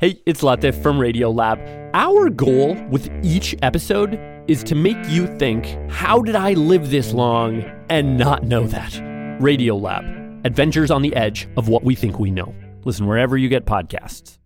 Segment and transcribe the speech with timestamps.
[0.00, 1.90] Hey, it's Latif from Radiolab.
[1.92, 4.18] Our goal with each episode
[4.48, 8.92] is to make you think, how did I live this long and not know that?
[9.42, 12.54] Radiolab, adventures on the edge of what we think we know.
[12.86, 14.38] Listen wherever you get podcasts.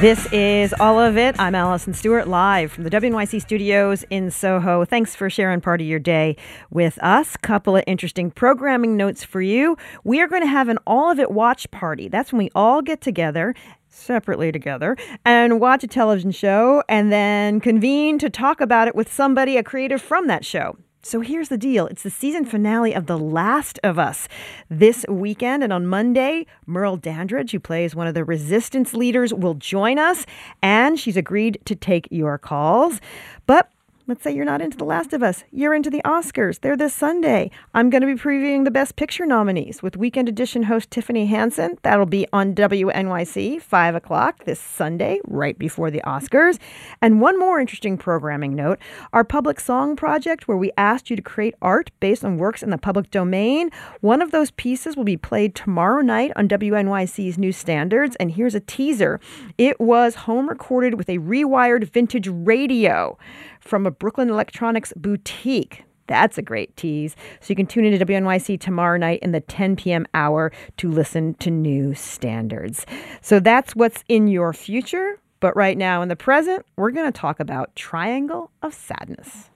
[0.00, 1.34] This is all of it.
[1.38, 4.84] I'm Alison Stewart, live from the WNYC studios in Soho.
[4.84, 6.36] Thanks for sharing part of your day
[6.70, 7.34] with us.
[7.38, 9.74] Couple of interesting programming notes for you.
[10.04, 12.08] We are going to have an all of it watch party.
[12.08, 13.54] That's when we all get together
[13.88, 19.10] separately together and watch a television show and then convene to talk about it with
[19.10, 20.76] somebody, a creative from that show.
[21.06, 24.26] So here's the deal it's the season finale of The Last of Us
[24.68, 25.62] this weekend.
[25.62, 30.26] And on Monday, Merle Dandridge, who plays one of the resistance leaders, will join us.
[30.62, 33.00] And she's agreed to take your calls.
[33.46, 33.70] But
[34.08, 35.42] Let's say you're not into The Last of Us.
[35.50, 36.60] You're into the Oscars.
[36.60, 37.50] They're this Sunday.
[37.74, 41.76] I'm going to be previewing the Best Picture nominees with Weekend Edition host Tiffany Hanssen.
[41.82, 46.60] That'll be on WNYC, 5 o'clock this Sunday, right before the Oscars.
[47.02, 48.78] And one more interesting programming note
[49.12, 52.70] our Public Song Project, where we asked you to create art based on works in
[52.70, 53.70] the public domain.
[54.02, 58.14] One of those pieces will be played tomorrow night on WNYC's New Standards.
[58.20, 59.18] And here's a teaser
[59.58, 63.18] it was home recorded with a rewired vintage radio
[63.66, 65.84] from a Brooklyn Electronics boutique.
[66.06, 67.16] That's a great tease.
[67.40, 70.06] So you can tune into WNYC tomorrow night in the 10 p.m.
[70.14, 72.86] hour to listen to new standards.
[73.20, 75.18] So that's what's in your future.
[75.40, 79.50] But right now in the present, we're going to talk about Triangle of Sadness.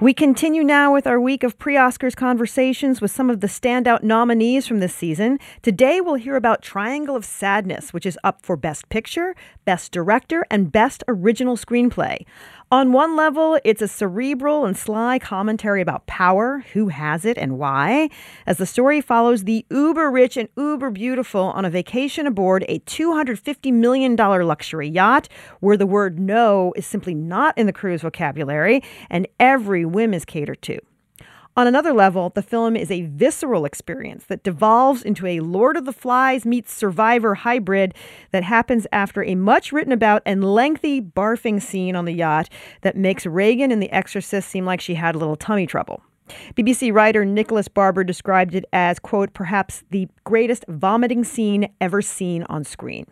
[0.00, 4.04] We continue now with our week of pre Oscars conversations with some of the standout
[4.04, 5.40] nominees from this season.
[5.60, 10.46] Today, we'll hear about Triangle of Sadness, which is up for Best Picture, Best Director,
[10.52, 12.24] and Best Original Screenplay.
[12.70, 17.58] On one level, it's a cerebral and sly commentary about power, who has it, and
[17.58, 18.10] why,
[18.44, 22.80] as the story follows the uber rich and uber beautiful on a vacation aboard a
[22.80, 25.30] $250 million luxury yacht
[25.60, 30.26] where the word no is simply not in the crew's vocabulary and every whim is
[30.26, 30.78] catered to.
[31.58, 35.86] On another level, the film is a visceral experience that devolves into a Lord of
[35.86, 37.94] the Flies meets Survivor hybrid
[38.30, 42.48] that happens after a much written about and lengthy barfing scene on the yacht
[42.82, 46.00] that makes Regan in The Exorcist seem like she had a little tummy trouble.
[46.54, 52.44] BBC writer Nicholas Barber described it as, quote, perhaps the greatest vomiting scene ever seen
[52.44, 53.04] on screen.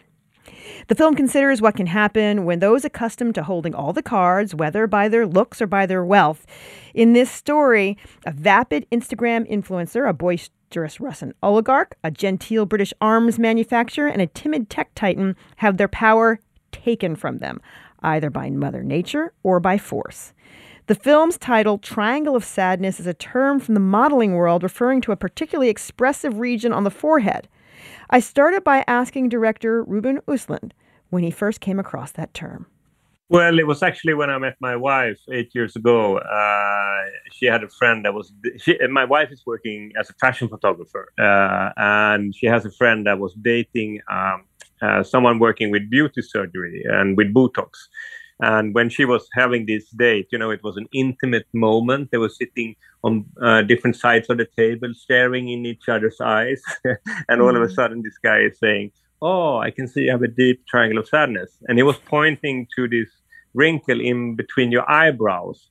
[0.89, 4.87] The film considers what can happen when those accustomed to holding all the cards, whether
[4.87, 6.47] by their looks or by their wealth.
[6.95, 13.39] In this story, a vapid Instagram influencer, a boisterous Russian oligarch, a genteel British arms
[13.39, 16.41] manufacturer, and a timid tech titan have their power
[16.71, 17.61] taken from them,
[18.03, 20.33] either by Mother Nature or by force.
[20.87, 25.11] The film's title, Triangle of Sadness, is a term from the modeling world referring to
[25.11, 27.49] a particularly expressive region on the forehead.
[28.11, 30.73] I started by asking director Ruben Östlund
[31.11, 32.67] when he first came across that term.
[33.29, 36.19] Well, it was actually when I met my wife eight years ago.
[36.19, 38.33] Uh, she had a friend that was.
[38.59, 43.05] She, my wife is working as a fashion photographer, uh, and she has a friend
[43.07, 44.45] that was dating um,
[44.81, 47.71] uh, someone working with beauty surgery and with Botox.
[48.41, 52.11] And when she was having this date, you know, it was an intimate moment.
[52.11, 56.63] They were sitting on uh, different sides of the table, staring in each other's eyes.
[57.29, 57.57] and all mm.
[57.57, 57.75] of a mm.
[57.75, 58.93] sudden, this guy is saying,
[59.23, 61.57] Oh, I can see you have a deep triangle of sadness.
[61.69, 63.09] And he was pointing to this
[63.55, 65.71] wrinkle in between your eyebrows.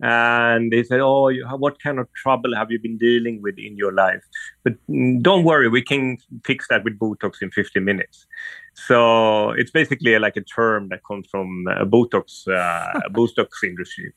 [0.00, 3.76] And they said, Oh, you, what kind of trouble have you been dealing with in
[3.76, 4.22] your life?
[4.62, 8.26] But mm, don't worry, we can fix that with Botox in 50 minutes.
[8.74, 14.12] So it's basically like a term that comes from uh, Botox, uh, Botox industry.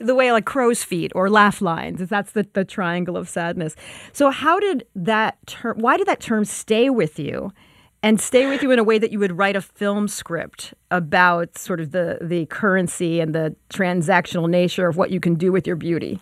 [0.00, 3.76] the way like crow's feet or laugh lines that's the, the triangle of sadness
[4.12, 7.52] so how did that term why did that term stay with you
[8.04, 11.56] and stay with you in a way that you would write a film script about
[11.56, 15.66] sort of the the currency and the transactional nature of what you can do with
[15.66, 16.20] your beauty?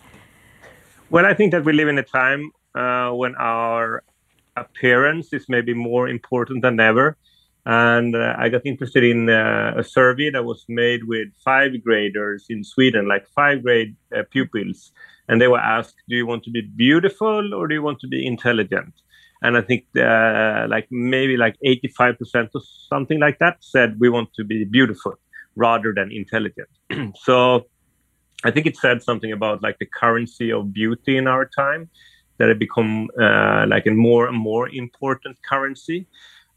[1.11, 4.05] Well, I think that we live in a time uh, when our
[4.56, 7.17] appearance is maybe more important than ever.
[7.67, 12.46] And uh, I got interested in uh, a survey that was made with five graders
[12.49, 14.93] in Sweden, like five grade uh, pupils.
[15.29, 18.08] And they were asked, Do you want to be beautiful or do you want to
[18.08, 18.94] be intelligent?
[19.43, 24.33] And I think uh, like maybe like 85% or something like that said we want
[24.35, 25.15] to be beautiful
[25.56, 26.69] rather than intelligent.
[27.17, 27.67] so
[28.44, 31.91] I think it said something about like the currency of beauty in our time
[32.39, 36.06] that it become uh, like a more and more important currency.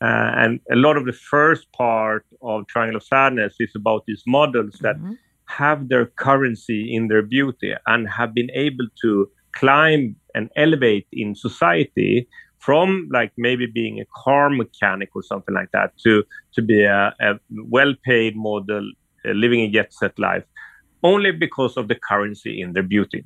[0.01, 4.23] Uh, and a lot of the first part of Triangle of Sadness is about these
[4.27, 5.13] models that mm-hmm.
[5.45, 11.33] have their currency in their beauty and have been able to climb and elevate in
[11.33, 12.27] society
[12.65, 16.23] from like maybe being a car mechanic or something like that to
[16.53, 18.91] to be a, a well-paid model
[19.25, 20.43] uh, living a jet set life
[21.03, 23.23] only because of the currency in their beauty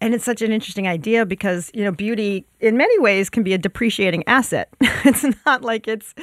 [0.00, 3.54] and it's such an interesting idea because, you know, beauty in many ways can be
[3.54, 4.68] a depreciating asset.
[4.80, 6.14] it's not like it's,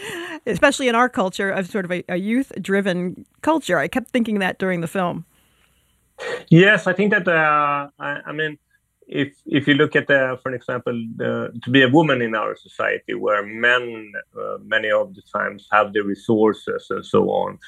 [0.45, 3.79] especially in our culture of sort of a, a youth driven culture.
[3.79, 5.25] I kept thinking that during the film.
[6.49, 8.59] Yes, I think that, uh, I, I, mean,
[9.13, 12.35] if if you look at, the, for an example, the, to be a woman in
[12.35, 17.59] our society where men uh, many of the times have the resources and so on,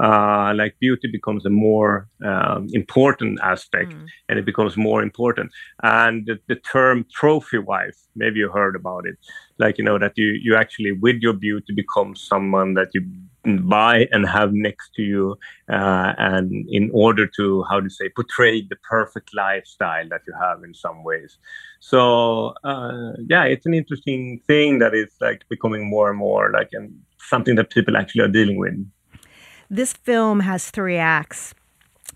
[0.00, 4.06] uh, like beauty becomes a more um, important aspect mm.
[4.28, 5.52] and it becomes more important
[5.82, 9.16] and the, the, term trophy wife maybe you heard about it
[9.58, 13.02] like you know that you you actually with your beauty become someone that you
[13.68, 15.36] buy and have next to you
[15.70, 20.62] uh, and in order to how to say portray the perfect lifestyle that you have
[20.64, 21.38] in some ways
[21.80, 26.68] so uh, yeah it's an interesting thing that is like becoming more and more like
[26.72, 28.74] and something that people actually are dealing with
[29.70, 31.54] this film has three acts.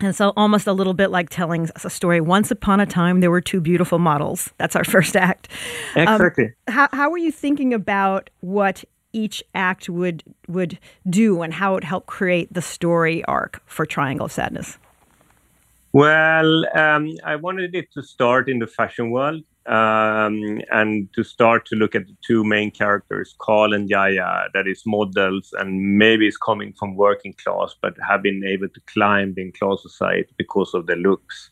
[0.01, 2.21] And so, almost a little bit like telling a story.
[2.21, 4.49] Once upon a time, there were two beautiful models.
[4.57, 5.49] That's our first act.
[5.95, 6.45] Exactly.
[6.45, 10.79] Um, how, how were you thinking about what each act would would
[11.09, 14.77] do and how it helped create the story arc for Triangle of Sadness?
[15.91, 21.65] Well, um, I wanted it to start in the fashion world um, and to start
[21.67, 26.27] to look at the two main characters, Carl and Yaya, that is models and maybe
[26.27, 30.73] is coming from working class, but have been able to climb in class society because
[30.73, 31.49] of their looks.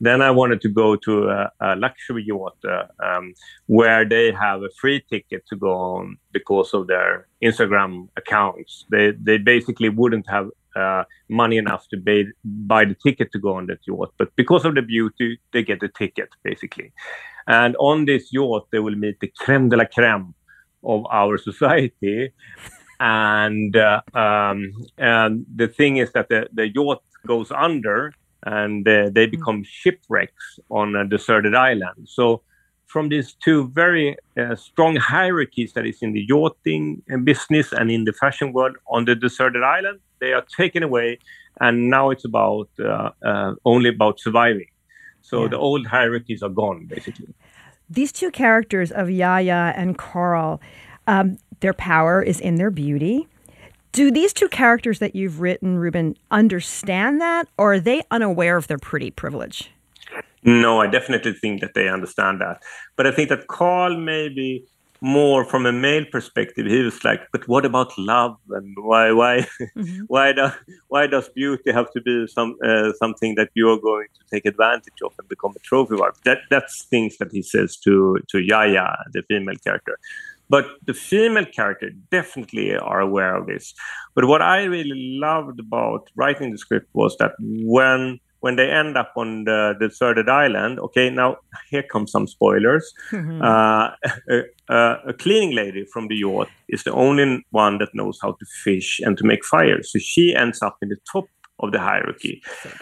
[0.00, 3.34] Then I wanted to go to a, a luxury yacht uh, um,
[3.66, 8.86] where they have a free ticket to go on because of their Instagram accounts.
[8.90, 13.54] They they basically wouldn't have uh, money enough to buy, buy the ticket to go
[13.54, 16.92] on that yacht, but because of the beauty, they get the ticket basically.
[17.46, 20.34] And on this yacht, they will meet the creme de la creme
[20.84, 22.32] of our society.
[23.00, 28.12] and uh, um, and the thing is that the, the yacht goes under
[28.44, 29.32] and uh, they mm.
[29.32, 32.08] become shipwrecks on a deserted island.
[32.08, 32.42] So
[32.86, 38.04] from these two very uh, strong hierarchies that is in the yachting business and in
[38.04, 41.18] the fashion world on the deserted island, they are taken away,
[41.60, 44.68] and now it's about uh, uh only about surviving.
[45.20, 45.48] So yeah.
[45.48, 47.34] the old hierarchies are gone, basically.
[47.90, 50.60] These two characters of Yaya and Carl,
[51.06, 53.28] um, their power is in their beauty.
[53.98, 58.68] Do these two characters that you've written, Ruben, understand that, or are they unaware of
[58.68, 59.72] their pretty privilege?
[60.44, 62.62] No, I definitely think that they understand that.
[62.94, 64.64] But I think that Carl maybe
[65.00, 69.46] more from a male perspective he was like but what about love and why why
[69.76, 70.00] mm-hmm.
[70.08, 70.52] why does
[70.88, 75.00] why does beauty have to be some uh, something that you're going to take advantage
[75.04, 78.88] of and become a trophy wife that that's things that he says to to yaya
[79.12, 79.96] the female character
[80.48, 83.74] but the female character definitely are aware of this
[84.14, 88.96] but what i really loved about writing the script was that when when they end
[88.96, 91.36] up on the deserted island, okay, now
[91.70, 92.92] here comes some spoilers.
[93.10, 93.42] Mm-hmm.
[93.42, 93.90] Uh,
[94.70, 98.46] a, a, cleaning lady from the yacht is the only one that knows how to
[98.62, 99.82] fish and to make fire.
[99.82, 101.24] So she ends up in the top
[101.60, 102.40] of the hierarchy.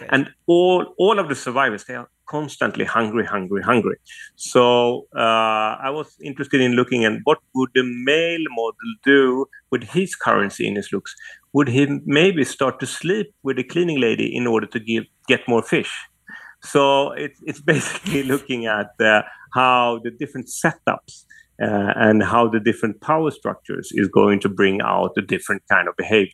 [0.09, 3.97] and all, all of the survivors, they are constantly hungry, hungry, hungry.
[4.35, 9.83] So uh, I was interested in looking at what would the male model do with
[9.83, 11.15] his currency in his looks
[11.57, 15.41] would he maybe start to sleep with the cleaning lady in order to give, get
[15.47, 15.91] more fish?
[16.61, 21.25] So it's, it's basically looking at uh, how the different setups
[21.59, 25.87] uh, and how the different power structures is going to bring out a different kind
[25.87, 26.33] of behavior.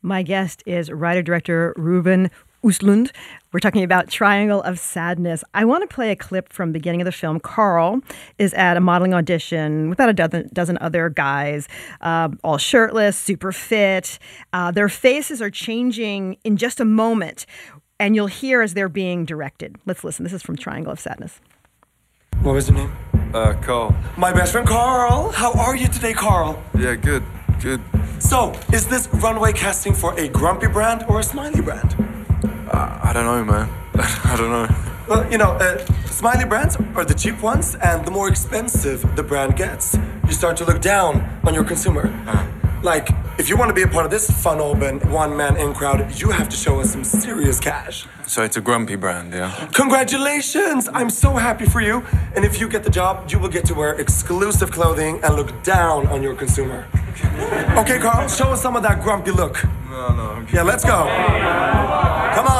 [0.00, 2.30] My guest is writer director Ruben
[2.64, 3.10] Östlund.
[3.52, 5.44] We're talking about Triangle of Sadness.
[5.52, 7.38] I want to play a clip from the beginning of the film.
[7.38, 8.00] Carl
[8.38, 11.68] is at a modeling audition with about a dozen, dozen other guys,
[12.00, 14.18] uh, all shirtless, super fit.
[14.52, 17.44] Uh, their faces are changing in just a moment,
[18.00, 19.76] and you'll hear as they're being directed.
[19.84, 20.24] Let's listen.
[20.24, 21.40] This is from Triangle of Sadness.
[22.40, 22.96] What was your name?
[23.34, 23.94] Uh, Carl.
[24.16, 25.30] My best friend Carl.
[25.32, 26.62] How are you today, Carl?
[26.78, 27.22] Yeah, good,
[27.60, 27.82] good.
[28.18, 32.13] So, is this runway casting for a grumpy brand or a smiley brand?
[32.74, 33.68] Uh, I don't know, man.
[34.24, 34.68] I don't know.
[35.06, 39.22] Well, you know, uh, smiley brands are the cheap ones, and the more expensive the
[39.22, 42.12] brand gets, you start to look down on your consumer.
[42.26, 42.44] Uh.
[42.82, 45.72] Like, if you want to be a part of this fun open one man in
[45.72, 48.06] crowd, you have to show us some serious cash.
[48.26, 49.68] So it's a grumpy brand, yeah?
[49.72, 50.88] Congratulations!
[50.92, 52.04] I'm so happy for you.
[52.34, 55.62] And if you get the job, you will get to wear exclusive clothing and look
[55.62, 56.88] down on your consumer.
[57.78, 59.64] Okay, Carl, show us some of that grumpy look.
[59.88, 60.22] No, no.
[60.42, 60.56] Okay.
[60.56, 62.03] Yeah, let's go.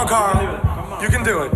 [0.05, 1.03] On, Carl.
[1.03, 1.53] You can do it.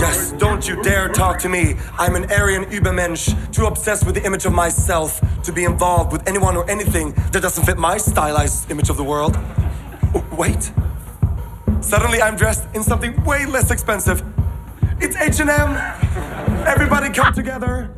[0.00, 1.76] Yes, don't you dare talk to me.
[1.98, 6.26] I'm an Aryan Übermensch, too obsessed with the image of myself to be involved with
[6.28, 9.38] anyone or anything that doesn't fit my stylized image of the world.
[10.32, 10.72] Wait.
[11.80, 14.22] Suddenly I'm dressed in something way less expensive.
[15.00, 15.76] It's H&M.
[16.66, 17.90] Everybody come together.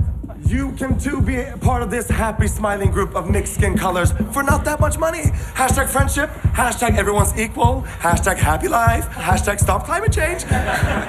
[0.51, 4.43] You can too be part of this happy, smiling group of mixed skin colors for
[4.43, 5.23] not that much money.
[5.55, 10.45] Hashtag friendship, hashtag everyone's equal, hashtag happy life, hashtag stop climate change.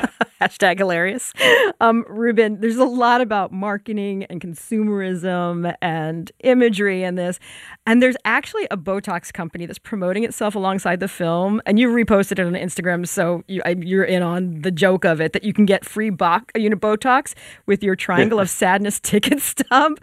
[0.42, 1.34] Hashtag hilarious.
[1.80, 7.40] Um, Ruben, there's a lot about marketing and consumerism and imagery in this.
[7.86, 11.62] And there's actually a Botox company that's promoting itself alongside the film.
[11.66, 15.34] And you reposted it on Instagram, so you, you're in on the joke of it
[15.34, 17.34] that you can get free bo- unit Botox
[17.66, 19.94] with your Triangle of Sadness ticket stub.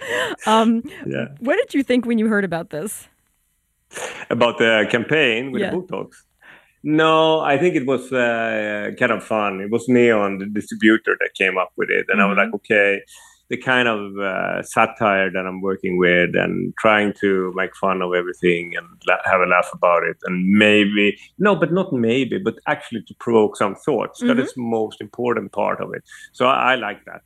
[0.47, 1.29] Um, Yeah.
[1.41, 3.09] What did you think when you heard about this?
[4.29, 5.71] About the campaign with Yeah.
[5.71, 6.11] the Botox.
[6.83, 9.61] No, I think it was uh, kind of fun.
[9.61, 13.03] It was Neon, the distributor, that came up with it, and I was like, okay,
[13.49, 18.15] the kind of uh, satire that I'm working with, and trying to make fun of
[18.15, 22.55] everything and la- have a laugh about it, and maybe no, but not maybe, but
[22.67, 24.21] actually to provoke some thoughts.
[24.21, 26.05] That is the most important part of it.
[26.33, 27.23] So I, I like that.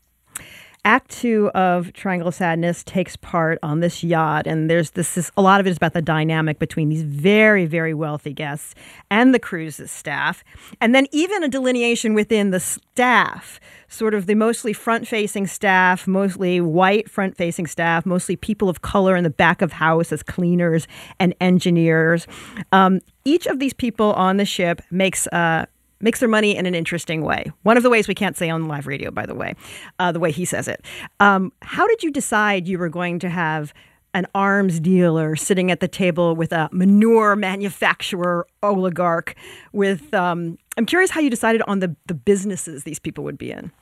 [0.85, 5.31] Act two of Triangle of Sadness takes part on this yacht, and there's this is
[5.37, 8.75] a lot of it is about the dynamic between these very, very wealthy guests
[9.09, 10.43] and the cruise's staff,
[10.81, 16.61] and then even a delineation within the staff, sort of the mostly front-facing staff, mostly
[16.61, 20.89] white front-facing staff, mostly people of color in the back of house as cleaners
[21.21, 22.27] and engineers.
[22.73, 25.29] Um, each of these people on the ship makes.
[25.29, 25.67] Uh,
[26.03, 27.51] makes their money in an interesting way.
[27.63, 29.55] One of the ways we can't say on live radio, by the way,
[29.99, 30.85] uh, the way he says it.
[31.21, 33.73] Um, how did you decide you were going to have
[34.15, 39.35] an arms dealer sitting at the table with a manure manufacturer oligarch?
[39.73, 43.51] With um, I'm curious how you decided on the the businesses these people would be
[43.51, 43.73] in,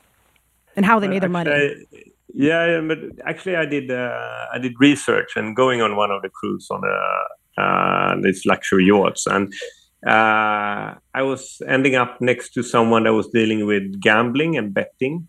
[0.76, 1.50] and how they made their money.
[2.32, 6.22] Yeah, yeah, but actually, I did uh, I did research and going on one of
[6.22, 6.82] the cruise on
[7.56, 9.52] uh, these luxury yachts, and
[10.07, 15.28] uh, I was ending up next to someone that was dealing with gambling and betting,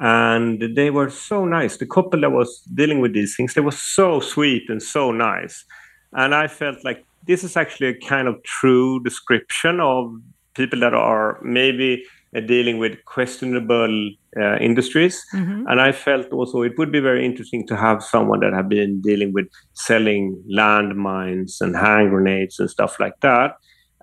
[0.00, 1.76] and they were so nice.
[1.76, 5.64] The couple that was dealing with these things, they were so sweet and so nice,
[6.12, 10.12] and I felt like this is actually a kind of true description of
[10.54, 12.04] people that are maybe
[12.36, 15.24] uh, dealing with questionable uh, industries.
[15.66, 19.00] And I felt also it would be very interesting to have someone that have been
[19.00, 23.52] dealing with selling landmines and hand grenades and stuff like that,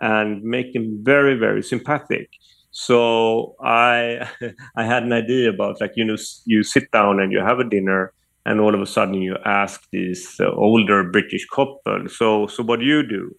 [0.01, 2.29] and make them very, very sympathetic.
[2.75, 4.29] So I
[4.75, 7.69] I had an idea about like you know you sit down and you have a
[7.69, 8.11] dinner
[8.45, 12.81] and all of a sudden you ask this uh, older British couple so so what
[12.81, 13.33] do you do?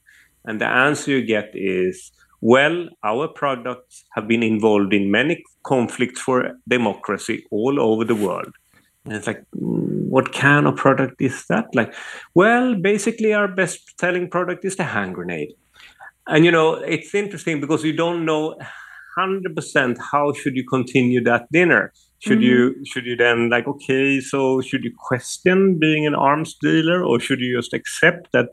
[0.46, 6.20] And the answer you get is well our products have been involved in many conflicts
[6.20, 8.52] for democracy all over the world.
[9.04, 11.66] And it's like mm, what kind of product is that?
[11.74, 11.92] Like
[12.32, 15.52] well basically our best selling product is the hand grenade
[16.26, 18.56] and you know it's interesting because you don't know
[19.18, 21.92] 100% how should you continue that dinner?
[22.18, 27.04] Should you should you then like okay so should you question being an arms dealer
[27.04, 28.48] or should you just accept that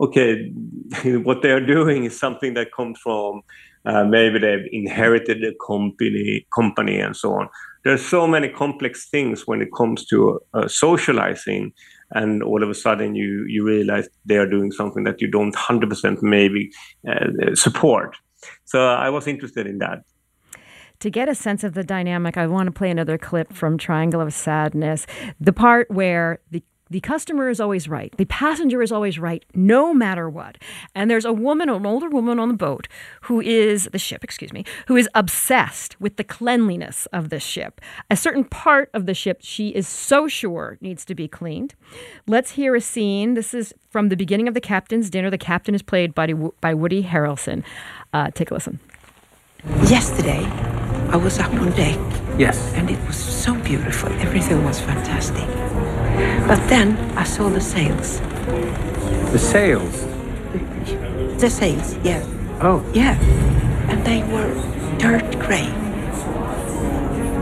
[0.00, 0.50] okay
[1.22, 3.42] what they are doing is something that comes from
[3.84, 7.48] uh, maybe they've inherited a company company and so on?
[7.84, 11.72] There's so many complex things when it comes to uh, socializing
[12.14, 15.54] and all of a sudden you you realize they are doing something that you don't
[15.54, 16.70] 100% maybe
[17.08, 18.16] uh, support
[18.64, 19.98] so i was interested in that
[21.02, 24.20] To get a sense of the dynamic, I want to play another clip from Triangle
[24.20, 25.04] of Sadness.
[25.40, 28.14] The part where the the customer is always right.
[28.18, 30.58] The passenger is always right, no matter what.
[30.94, 32.86] And there's a woman, an older woman on the boat,
[33.22, 37.80] who is the ship, excuse me, who is obsessed with the cleanliness of the ship.
[38.10, 41.74] A certain part of the ship she is so sure needs to be cleaned.
[42.26, 43.34] Let's hear a scene.
[43.34, 45.30] This is from the beginning of the captain's dinner.
[45.30, 47.64] The captain is played by, by Woody Harrelson.
[48.12, 48.78] Uh, take a listen.
[49.88, 50.44] Yesterday,
[51.08, 51.98] I was up on deck.
[52.38, 52.72] Yes.
[52.74, 54.10] And it was so beautiful.
[54.14, 55.48] Everything was fantastic.
[56.46, 58.20] But then I saw the sails.
[59.32, 60.04] The sails?
[61.40, 62.22] The sails, yeah.
[62.60, 62.84] Oh.
[62.94, 63.18] Yeah.
[63.88, 64.52] And they were
[64.98, 65.66] dirt gray.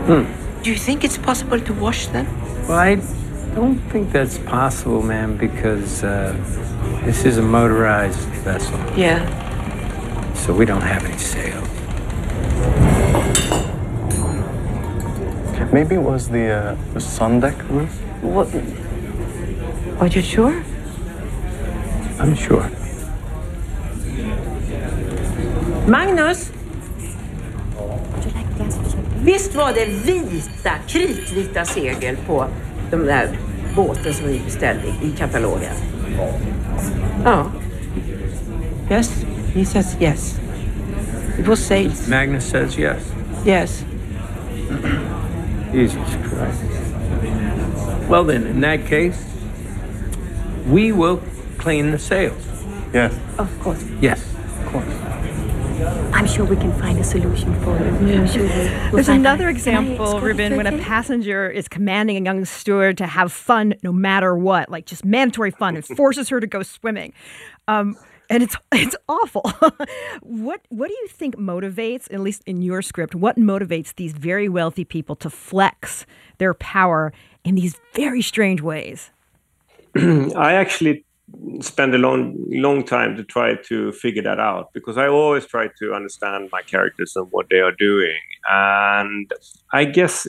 [0.07, 0.63] Hmm.
[0.63, 2.27] Do you think it's possible to wash them?
[2.67, 2.95] Well, I
[3.55, 6.33] don't think that's possible, ma'am, because uh,
[7.03, 8.79] this is a motorized vessel.
[8.97, 9.21] Yeah.
[10.33, 11.67] So we don't have any sails.
[15.71, 18.01] Maybe it was the, uh, the sun deck roof?
[18.21, 18.47] What?
[19.99, 20.63] Are you sure?
[22.19, 22.69] I'm sure.
[25.87, 26.51] Magnus!
[29.23, 32.45] Visst var det vita, kritvita segel på
[32.91, 33.29] den där
[33.75, 35.73] båten som vi beställde i katalogen?
[37.23, 37.51] Ja.
[38.89, 40.39] Yes, he says yes.
[41.39, 42.07] It was sails.
[42.07, 43.13] Magnus says yes.
[43.45, 43.85] Yes.
[45.73, 46.70] Jesus Christ.
[48.11, 49.25] Well, then, in that case,
[50.67, 51.23] we will
[51.57, 52.45] clean the sails.
[52.93, 53.17] Yes.
[53.37, 53.81] Of course.
[54.01, 55.11] Yes, of course.
[56.13, 57.83] I'm sure we can find a solution for it.
[57.83, 59.51] I'm sure we'll, we'll There's another out.
[59.51, 63.93] example, Can Ruben, when a passenger is commanding a young steward to have fun no
[63.93, 67.13] matter what, like just mandatory fun, and forces her to go swimming.
[67.69, 67.95] Um,
[68.29, 69.49] and it's it's awful.
[70.21, 74.49] what what do you think motivates, at least in your script, what motivates these very
[74.49, 76.05] wealthy people to flex
[76.39, 77.13] their power
[77.43, 79.09] in these very strange ways?
[79.95, 81.05] I actually
[81.61, 85.67] spend a long long time to try to figure that out because I always try
[85.79, 88.19] to understand my characters and what they are doing.
[88.49, 89.31] And
[89.71, 90.27] I guess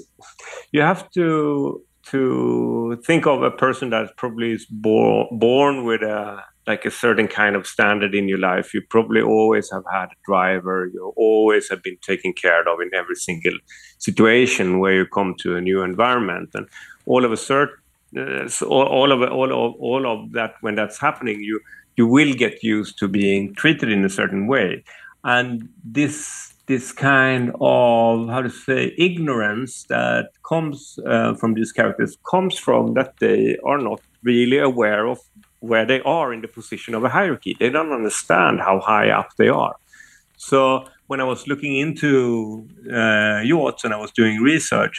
[0.73, 6.43] you have to to think of a person that probably is born born with a
[6.67, 8.73] like a certain kind of standard in your life.
[8.73, 10.89] You probably always have had a driver.
[10.93, 13.59] You always have been taken care of in every single
[13.99, 16.69] situation where you come to a new environment, and
[17.07, 17.77] all of a certain
[18.17, 21.59] uh, so all, of all of all of that when that's happening you
[21.97, 24.85] you will get used to being treated in a certain way.
[25.25, 32.17] And this this kind of how to say ignorance that comes uh, from these characters
[32.31, 35.19] comes from that they are not really aware of
[35.61, 37.57] where they are in the position of a hierarchy.
[37.59, 39.77] They don't understand how high up they are.
[40.37, 44.97] So when i was looking into uh, yachts and i was doing research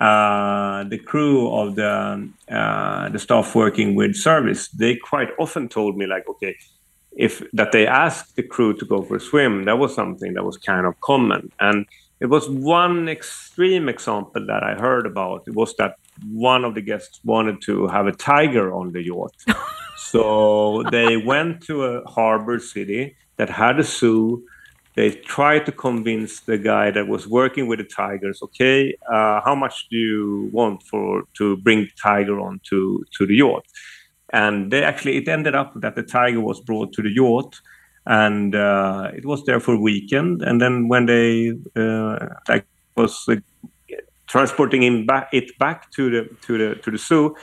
[0.00, 5.96] uh, the crew of the uh, the staff working with service, they quite often told
[5.96, 6.56] me like, okay,
[7.12, 10.44] if that they asked the crew to go for a swim, that was something that
[10.44, 11.52] was kind of common.
[11.60, 11.86] And
[12.18, 15.44] it was one extreme example that I heard about.
[15.46, 15.96] It was that
[16.32, 19.34] one of the guests wanted to have a tiger on the yacht,
[19.98, 24.44] so they went to a harbor city that had a zoo
[25.00, 28.78] they tried to convince the guy that was working with the tigers okay
[29.14, 33.36] uh, how much do you want for to bring the tiger on to, to the
[33.36, 33.64] yacht?
[34.32, 37.52] And they actually it ended up that the tiger was brought to the yacht
[38.04, 40.42] and uh, it was there for a weekend.
[40.42, 43.36] And then when they uh, like was uh,
[44.26, 47.34] transporting him back it back to the to the to the zoo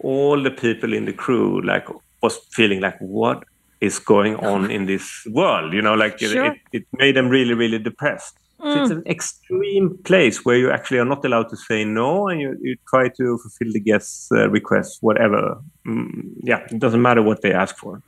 [0.00, 1.86] all the people in the crew like
[2.22, 3.44] was feeling like what
[3.80, 6.46] is going on in this world you know like Sure.
[6.46, 8.34] it, it made them really really depressed.
[8.60, 12.40] So it's an extreme place where you actually are not allowed to say no and
[12.40, 15.58] you, you try to fulfill the guest's uh, requests whatever.
[15.86, 18.02] Mm, yeah it doesn't matter what they ask for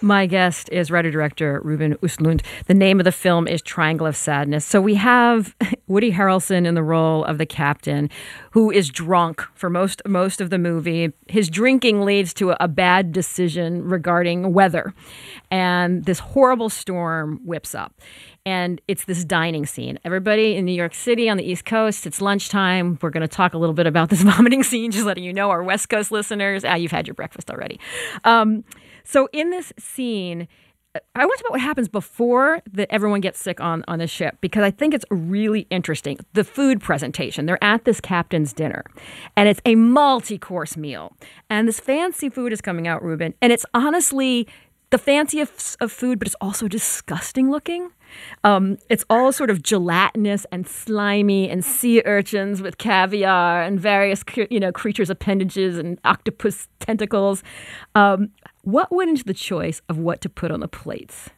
[0.00, 2.42] My guest is writer director Ruben Östlund.
[2.66, 4.64] The name of the film is Triangle of Sadness.
[4.64, 5.54] So we have
[5.86, 8.10] Woody Harrelson in the role of the captain,
[8.50, 11.12] who is drunk for most most of the movie.
[11.28, 14.94] His drinking leads to a, a bad decision regarding weather,
[15.50, 17.94] and this horrible storm whips up.
[18.46, 19.98] And it's this dining scene.
[20.04, 22.98] Everybody in New York City on the East Coast, it's lunchtime.
[23.00, 25.50] We're going to talk a little bit about this vomiting scene, just letting you know,
[25.50, 26.62] our West Coast listeners.
[26.64, 27.80] Ah, you've had your breakfast already.
[28.24, 28.64] Um,
[29.02, 30.46] so in this scene,
[31.16, 34.06] I want to talk about what happens before that everyone gets sick on on the
[34.06, 36.18] ship because I think it's really interesting.
[36.34, 37.46] The food presentation.
[37.46, 38.84] They're at this captain's dinner,
[39.36, 41.16] and it's a multi-course meal,
[41.50, 44.46] and this fancy food is coming out, Ruben, and it's honestly
[44.94, 47.90] the fanciest of food, but it's also disgusting looking.
[48.44, 54.22] Um, it's all sort of gelatinous and slimy, and sea urchins with caviar and various,
[54.50, 57.42] you know, creatures' appendages and octopus tentacles.
[57.96, 58.30] Um,
[58.62, 61.28] what went into the choice of what to put on the plates?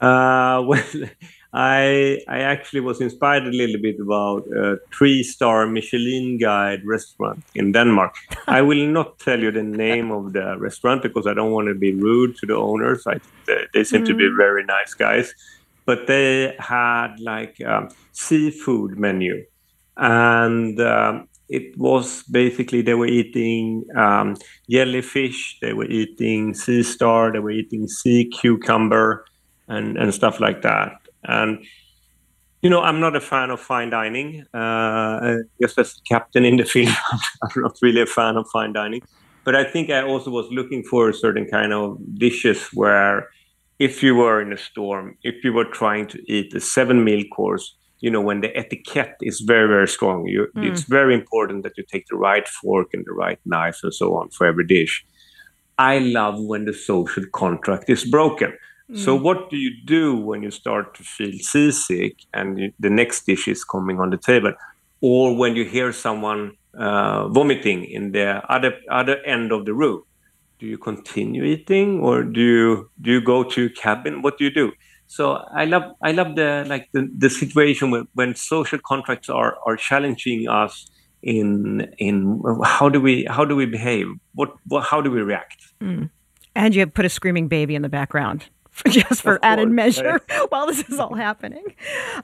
[0.00, 0.84] Uh, well,
[1.52, 7.72] I I actually was inspired a little bit about a three-star Michelin guide restaurant in
[7.72, 8.14] Denmark.
[8.46, 11.74] I will not tell you the name of the restaurant because I don't want to
[11.74, 13.06] be rude to the owners.
[13.06, 14.08] I they, they seem mm.
[14.08, 15.34] to be very nice guys,
[15.86, 19.42] but they had like um, seafood menu,
[19.96, 24.36] and um, it was basically they were eating um,
[24.68, 29.24] jellyfish, they were eating sea star, they were eating sea cucumber,
[29.66, 31.64] and and stuff like that and
[32.62, 34.44] you know, I'm not a fan of fine dining.
[34.52, 36.92] Uh, just as captain in the film,
[37.42, 39.02] I'm not really a fan of fine dining.
[39.44, 43.28] But I think I also was looking for a certain kind of dishes where,
[43.78, 47.24] if you were in a storm, if you were trying to eat a seven meal
[47.28, 50.68] course, you know, when the etiquette is very, very strong, you, mm.
[50.68, 54.16] it's very important that you take the right fork and the right knife and so
[54.16, 55.04] on for every dish.
[55.78, 58.52] I love when the social contract is broken.
[58.94, 59.22] So, mm.
[59.22, 63.46] what do you do when you start to feel seasick and you, the next dish
[63.46, 64.54] is coming on the table,
[65.02, 70.04] or when you hear someone uh, vomiting in the other other end of the room?
[70.58, 74.22] Do you continue eating, or do you do you go to your cabin?
[74.22, 74.72] What do you do?
[75.06, 79.58] So, I love I love the like the, the situation when, when social contracts are
[79.66, 80.90] are challenging us
[81.22, 84.06] in in how do we how do we behave?
[84.34, 85.62] What, what how do we react?
[85.82, 86.08] Mm.
[86.54, 88.46] And you put a screaming baby in the background.
[88.88, 91.64] just for added measure while this is all happening.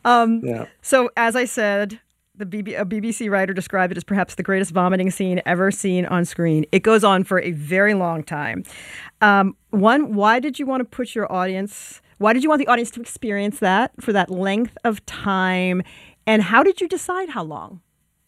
[0.05, 0.67] Um, yeah.
[0.83, 2.01] So, as I said,
[2.37, 6.05] the BB, a BBC writer described it as perhaps the greatest vomiting scene ever seen
[6.07, 6.65] on screen.
[6.73, 8.65] It goes on for a very long time.
[9.21, 12.01] Um, one, why did you want to put your audience?
[12.19, 15.83] Why did you want the audience to experience that for that length of time?
[16.27, 17.81] And how did you decide how long?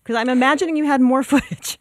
[0.02, 1.78] Because I'm imagining you had more footage.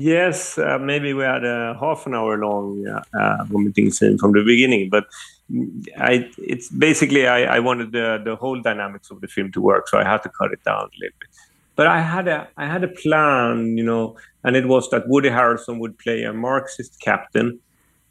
[0.00, 4.30] Yes, uh, maybe we had a half an hour long uh, uh, vomiting scene from
[4.30, 5.06] the beginning, but
[5.98, 9.88] I, it's basically I, I wanted the, the whole dynamics of the film to work,
[9.88, 11.28] so I had to cut it down a little bit.
[11.74, 15.30] But I had a I had a plan, you know, and it was that Woody
[15.30, 17.58] Harrelson would play a Marxist captain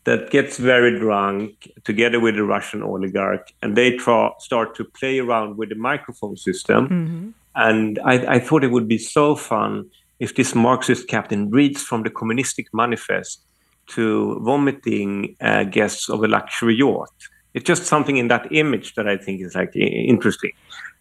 [0.03, 5.19] that gets very drunk together with a Russian oligarch, and they tra- start to play
[5.19, 6.89] around with the microphone system.
[6.89, 7.29] Mm-hmm.
[7.55, 12.03] And I, I thought it would be so fun if this Marxist captain reads from
[12.03, 13.43] the Communistic Manifest
[13.87, 17.11] to vomiting uh, guests of a luxury yacht.
[17.53, 20.51] It's just something in that image that I think is like interesting.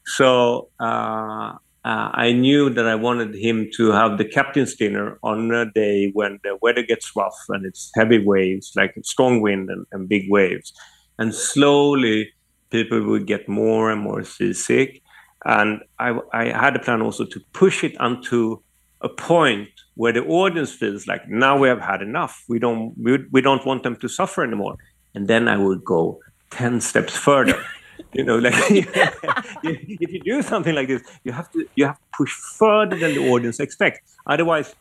[0.05, 5.53] So uh, uh, I knew that I wanted him to have the captain's dinner on
[5.53, 9.87] a day when the weather gets rough and it's heavy waves, like strong wind and,
[9.93, 10.73] and big waves.
[11.19, 12.33] And slowly
[12.71, 15.03] people would get more and more seasick.
[15.45, 18.63] And I, I had a plan also to push it onto
[19.07, 22.35] a point where the audience feels like now we have had enough.
[22.53, 24.77] We don't we, we don't want them to suffer anymore.
[25.15, 27.59] And then I would go ten steps further.
[28.13, 32.09] you know, like if you do something like this, you have to you have to
[32.19, 33.97] push further than the audience expect.
[34.27, 34.75] Otherwise,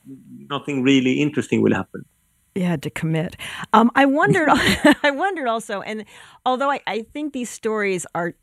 [0.50, 2.06] nothing really interesting will happen.
[2.56, 3.36] Yeah, to commit.
[3.74, 4.50] Um, I wondered.
[5.08, 6.06] I wondered also, and
[6.46, 8.34] although I, I think these stories are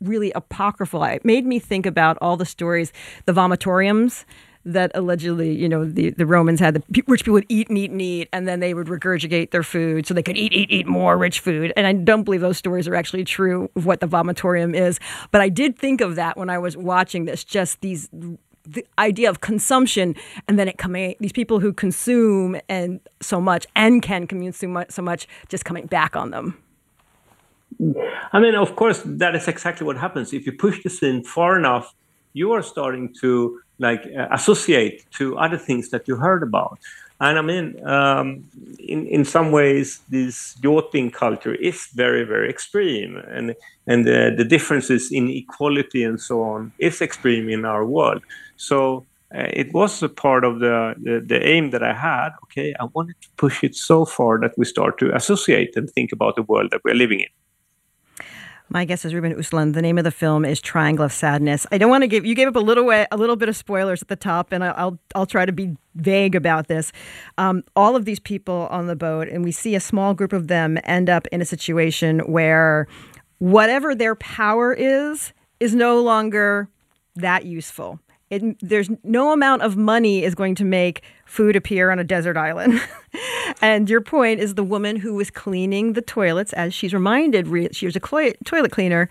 [0.00, 2.92] really apocryphal, it made me think about all the stories,
[3.24, 4.24] the vomitoriums
[4.66, 7.90] that allegedly, you know, the, the Romans had the rich people would eat and eat
[7.92, 10.86] and eat, and then they would regurgitate their food so they could eat, eat, eat
[10.86, 11.72] more rich food.
[11.76, 14.98] And I don't believe those stories are actually true of what the vomitorium is.
[15.30, 18.10] But I did think of that when I was watching this, just these
[18.68, 20.16] the idea of consumption
[20.48, 25.02] and then it coming these people who consume and so much and can consume so
[25.02, 26.60] much just coming back on them
[28.32, 31.56] i mean of course that is exactly what happens if you push the scene far
[31.56, 31.94] enough
[32.32, 36.78] you are starting to like uh, associate to other things that you heard about.
[37.20, 38.44] And I mean, um,
[38.78, 43.54] in in some ways, this yachting culture is very very extreme, and
[43.86, 48.22] and the, the differences in equality and so on is extreme in our world.
[48.56, 52.30] So uh, it was a part of the, the, the aim that I had.
[52.44, 56.12] Okay, I wanted to push it so far that we start to associate and think
[56.12, 57.28] about the world that we're living in.
[58.68, 59.74] My guess is Ruben Östlund.
[59.74, 61.66] The name of the film is Triangle of Sadness.
[61.70, 63.56] I don't want to give you gave up a little way, a little bit of
[63.56, 66.90] spoilers at the top, and I'll I'll try to be vague about this.
[67.38, 70.48] Um, all of these people on the boat, and we see a small group of
[70.48, 72.88] them end up in a situation where
[73.38, 76.68] whatever their power is is no longer
[77.14, 78.00] that useful
[78.30, 82.36] It, there's no amount of money is going to make food appear on a desert
[82.36, 82.80] island.
[83.60, 87.86] and your point is the woman who was cleaning the toilets, as she's reminded, she
[87.86, 89.08] was a toilet cleaner.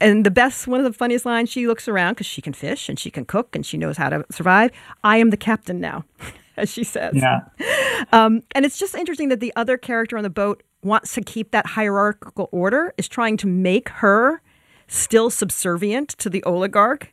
[0.00, 2.88] And the best, one of the funniest lines, she looks around because she can fish
[2.88, 4.70] and she can cook and she knows how to survive.
[5.02, 6.04] I am the captain now,
[6.56, 7.14] as she says.
[7.14, 7.40] Yeah.
[8.12, 11.50] Um, and it's just interesting that the other character on the boat wants to keep
[11.52, 14.42] that hierarchical order, is trying to make her
[14.86, 17.12] still subservient to the oligarch,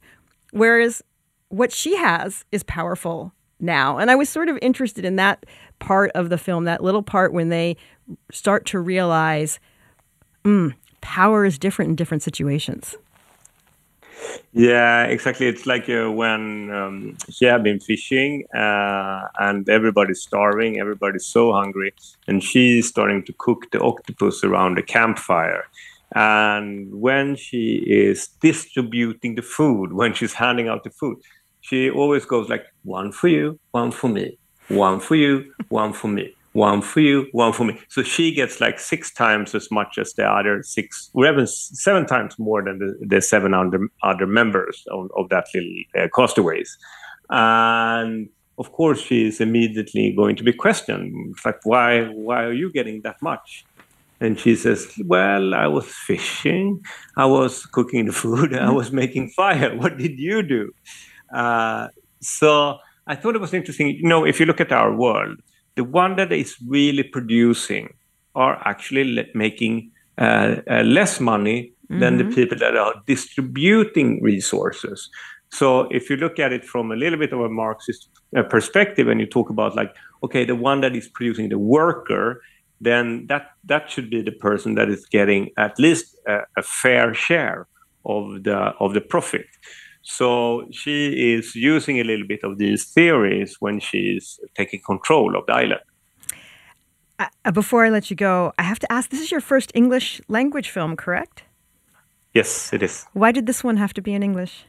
[0.51, 1.01] whereas
[1.47, 3.97] what she has is powerful now.
[3.97, 5.45] And I was sort of interested in that
[5.79, 7.77] part of the film, that little part when they
[8.31, 9.59] start to realize
[10.43, 12.97] mm, power is different in different situations.
[14.53, 15.47] Yeah, exactly.
[15.47, 21.53] It's like uh, when um, she had been fishing uh, and everybody's starving, everybody's so
[21.53, 21.93] hungry,
[22.27, 25.65] and she's starting to cook the octopus around the campfire.
[26.13, 31.17] And when she is distributing the food, when she's handing out the food,
[31.61, 36.07] she always goes like one for you, one for me, one for you, one for
[36.07, 37.79] me, one for you, one for me.
[37.89, 42.05] So she gets like six times as much as the other six, or even seven
[42.05, 46.77] times more than the, the seven other, other members of, of that little uh, castaways.
[47.29, 51.13] And of course, she is immediately going to be questioned.
[51.31, 53.65] It's like, why, why are you getting that much?
[54.19, 56.83] And she says, Well, I was fishing,
[57.17, 59.75] I was cooking the food, I was making fire.
[59.75, 60.71] What did you do?
[61.33, 61.87] Uh,
[62.21, 63.89] so I thought it was interesting.
[63.89, 65.39] You know, if you look at our world,
[65.75, 67.93] the one that is really producing
[68.35, 71.99] are actually le- making uh, uh, less money mm-hmm.
[71.99, 72.33] than the mm-hmm.
[72.33, 75.09] people that are distributing resources.
[75.49, 79.07] So if you look at it from a little bit of a Marxist uh, perspective,
[79.09, 82.41] and you talk about like, okay, the one that is producing the worker,
[82.79, 87.13] then that that should be the person that is getting at least a, a fair
[87.13, 87.67] share
[88.05, 89.45] of the of the profit.
[90.01, 95.45] So she is using a little bit of these theories when she's taking control of
[95.45, 95.81] the island.
[97.19, 99.71] Uh, uh, before I let you go, I have to ask this is your first
[99.75, 101.43] English language film, correct?
[102.33, 103.05] Yes, it is.
[103.13, 104.65] Why did this one have to be in English?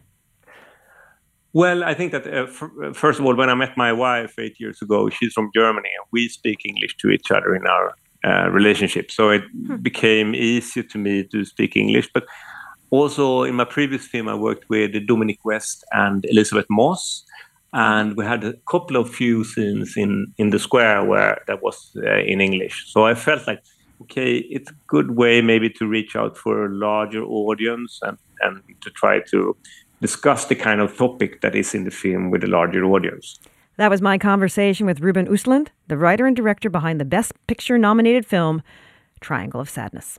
[1.54, 4.38] Well, I think that uh, f- uh, first of all, when I met my wife
[4.38, 7.94] eight years ago, she's from Germany, and we speak English to each other in our
[8.24, 9.10] uh, relationship.
[9.10, 9.76] So it hmm.
[9.76, 12.08] became easier to me to speak English.
[12.12, 12.24] But
[12.92, 17.24] also, in my previous film, I worked with Dominic West and Elisabeth Moss,
[17.72, 21.96] and we had a couple of few scenes in in the square where that was
[21.96, 22.92] uh, in English.
[22.92, 23.62] So I felt like,
[24.02, 28.62] okay, it's a good way maybe to reach out for a larger audience and and
[28.82, 29.56] to try to
[30.02, 33.38] discuss the kind of topic that is in the film with a larger audience.
[33.78, 37.78] That was my conversation with Ruben Östlund, the writer and director behind the Best Picture
[37.78, 38.62] nominated film,
[39.20, 40.18] Triangle of Sadness.